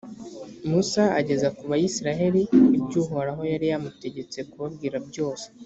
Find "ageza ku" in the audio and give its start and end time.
1.19-1.63